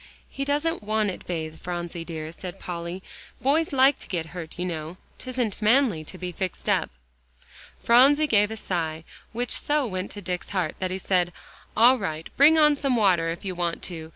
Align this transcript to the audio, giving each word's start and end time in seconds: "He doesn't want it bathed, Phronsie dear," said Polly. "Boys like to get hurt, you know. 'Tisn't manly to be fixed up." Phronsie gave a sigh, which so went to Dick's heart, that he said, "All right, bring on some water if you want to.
"He 0.31 0.43
doesn't 0.43 0.81
want 0.81 1.11
it 1.11 1.27
bathed, 1.27 1.61
Phronsie 1.61 2.03
dear," 2.03 2.31
said 2.31 2.59
Polly. 2.59 3.03
"Boys 3.39 3.71
like 3.71 3.99
to 3.99 4.07
get 4.07 4.25
hurt, 4.33 4.57
you 4.57 4.65
know. 4.65 4.97
'Tisn't 5.19 5.61
manly 5.61 6.03
to 6.05 6.17
be 6.17 6.31
fixed 6.31 6.67
up." 6.67 6.89
Phronsie 7.77 8.25
gave 8.25 8.49
a 8.49 8.57
sigh, 8.57 9.03
which 9.31 9.51
so 9.51 9.85
went 9.85 10.09
to 10.09 10.19
Dick's 10.23 10.49
heart, 10.49 10.73
that 10.79 10.89
he 10.89 10.97
said, 10.97 11.31
"All 11.77 11.99
right, 11.99 12.35
bring 12.35 12.57
on 12.57 12.75
some 12.75 12.95
water 12.95 13.29
if 13.29 13.45
you 13.45 13.53
want 13.53 13.83
to. 13.93 14.09